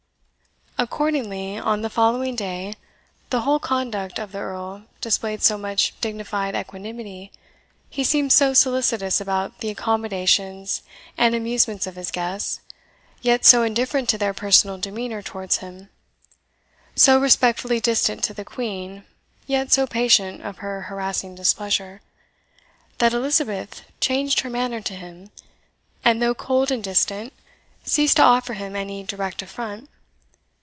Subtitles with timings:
[0.77, 2.73] Accordingly, on the following day
[3.29, 7.31] the whole conduct of the Earl displayed so much dignified equanimity
[7.87, 10.81] he seemed so solicitous about the accommodations
[11.19, 12.61] and amusements of his guests,
[13.21, 15.89] yet so indifferent to their personal demeanour towards him
[16.95, 19.03] so respectfully distant to the Queen,
[19.45, 22.01] yet so patient of her harassing displeasure
[22.97, 25.29] that Elizabeth changed her manner to him,
[26.03, 27.33] and, though cold and distant,
[27.83, 29.87] ceased to offer him any direct affront.